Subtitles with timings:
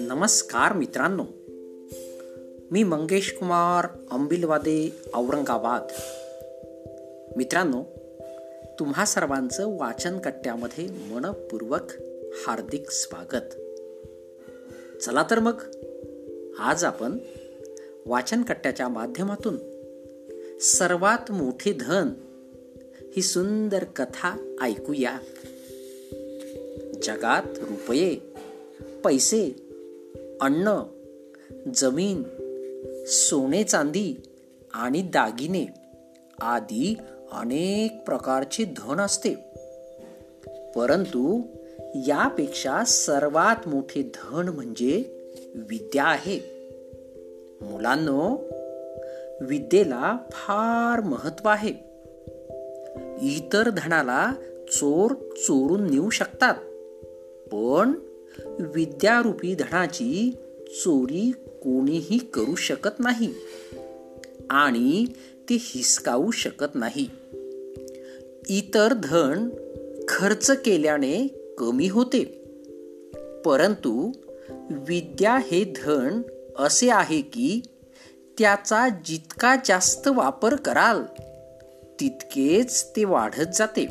[0.00, 1.22] नमस्कार मित्रांनो.
[2.70, 5.82] मी मंगेश कुमार अंबिलवादे औरंगाबाद.
[7.36, 7.82] मित्रांनो
[8.78, 11.92] तुम्हा सर्वांचं वाचन कट्ट्यामध्ये मनपूर्वक
[12.46, 13.54] हार्दिक स्वागत.
[15.02, 15.62] चला तर मग
[16.58, 17.18] आज आपण
[18.06, 19.56] वाचन कट्ट्याच्या माध्यमातून
[20.60, 22.08] सर्वात मोठे धन
[23.16, 25.18] ही सुंदर कथा ऐकूया.
[27.02, 28.14] जगात रुपये
[29.04, 29.44] पैसे
[30.40, 30.82] अन्न
[31.74, 32.22] जमीन
[33.06, 34.14] सोने चांदी
[34.74, 35.66] आणि दागिने
[36.40, 36.96] आदी
[37.32, 39.34] अनेक प्रकारचे धन असते.
[40.76, 41.42] परंतु
[41.94, 45.04] यापेक्षा सर्वात मोठे धन म्हणजे
[45.54, 46.40] विद्या आहे.
[47.62, 48.36] मुलांनो
[49.40, 51.87] विद्येला फार महत्त्व आहे.
[53.22, 54.32] इतर धनाला
[54.72, 56.54] चोर चोरून नेऊ शकतात.
[57.52, 57.92] पण
[58.60, 60.36] विद्यारूपी धनाची
[60.68, 63.34] चोरी कोणीही करू शकत नाही
[64.50, 65.06] आणि
[65.48, 67.10] ते हिसकावू शकत नाही.
[68.48, 69.48] इतर धन
[70.08, 71.26] खर्च केल्याने
[71.58, 72.24] कमी होते.
[73.46, 74.12] परंतु
[74.70, 76.22] विद्या हे धन
[76.58, 77.60] असे आहे की
[78.38, 81.02] त्याचा जितका जास्त वापर कराल
[82.00, 83.86] तितकेच ते वाढत जाते.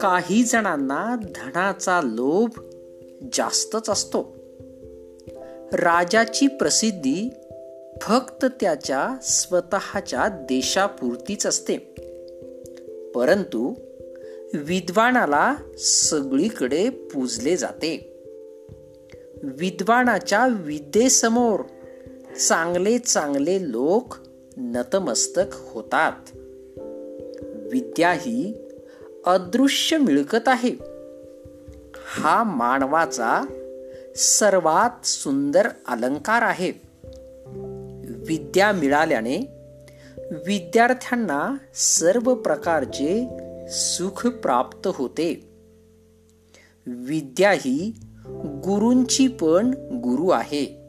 [0.00, 2.50] काही जणांना धनाचा लोभ
[3.32, 4.36] जास्तच असतो.
[5.72, 7.30] राजाची प्रसिद्धी
[8.02, 11.76] फक्त त्याच्या स्वतःच्या देशापुरतीच असते.
[13.14, 13.74] परंतु
[14.54, 18.12] विद्वानाला सगळीकडे पूजले जाते.
[19.42, 21.60] विद्वानाच्या विद्येसमोर
[22.48, 24.14] चांगले चांगले लोक
[24.56, 26.38] नतमस्तक होतात.
[27.72, 28.68] विद्या ही
[29.26, 30.70] अदृश्य मिळकत आहे.
[32.16, 33.46] हा मानवाचा
[34.16, 36.70] सर्वात सुंदर अलंकार आहे.
[38.08, 39.36] विद्या मिळाल्याने
[40.30, 43.28] विद्यार्थ्यांना सर्व प्रकारचे
[43.68, 45.48] सुख प्राप्त होते.
[46.86, 47.94] विद्या ही
[48.64, 50.82] गुरूंची पण गुरु आहे.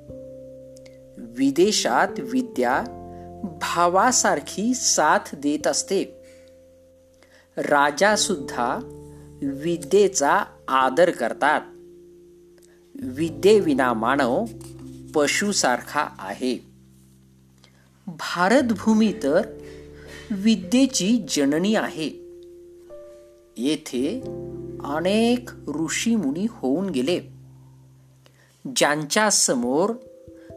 [1.18, 2.84] विदेशात विद्या
[3.62, 6.17] भावासारखी साथ देत असते.
[7.58, 8.80] राजासुद्धा
[9.42, 11.62] विद्येचा आदर करतात.
[13.04, 14.46] विद्येविना मानव
[15.16, 16.66] पशुसारखा आहे.
[18.08, 19.42] भारतभूमी तर
[20.32, 22.10] विद्येची जननी आहे.
[23.58, 24.22] येथे
[24.84, 27.20] अनेक ऋषीमुनी होऊन गेले.
[28.76, 29.94] ज्यांच्या समोर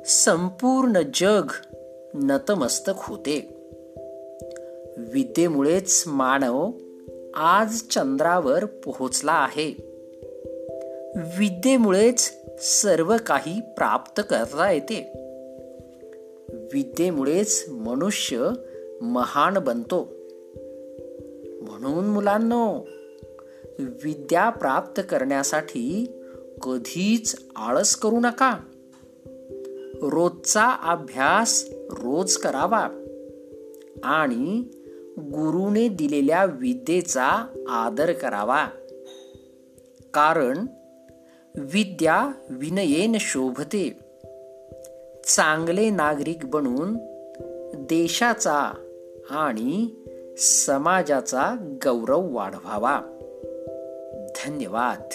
[0.06, 1.50] संपूर्ण जग
[2.14, 3.40] नतमस्तक होते.
[4.98, 6.70] विद्येमुळेच मानव
[7.34, 9.74] आज चंद्रावर पोहोचला आहे.
[11.16, 15.12] विद्येमुळेच सर्व काही प्राप्त करता येते.
[16.74, 18.50] विद्येमुळेच मनुष्य
[19.00, 20.08] महान बनतो.
[21.62, 22.80] म्हणून मुलांनो
[23.78, 26.12] विद्या प्राप्त करण्यासाठी
[26.62, 28.58] कधीच आळस करू नका.
[30.02, 32.88] रोजचा अभ्यास रोज करावा.
[34.04, 34.62] आणि
[35.20, 38.66] गुरुने दिलेल्या विद्येचा आदर करावा.
[40.14, 40.66] कारण
[41.54, 43.98] विद्या विनयेन शोभते.
[45.24, 46.96] चांगले नागरिक बनून
[47.74, 48.72] देशाचा
[49.30, 49.88] आणि
[50.38, 51.54] समाजाचा
[51.84, 53.00] गौरव वाढवावा.
[54.36, 55.08] धन्यवाद.